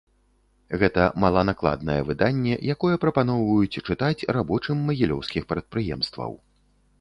[0.83, 6.31] Гэта маланакладнае выданне, якое прапаноўваюць чытаць рабочым магілёўскіх прадпрыемстваў.